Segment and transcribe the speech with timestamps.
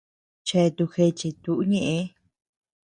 [0.47, 1.97] Cheatu géche tuʼu ñeʼe.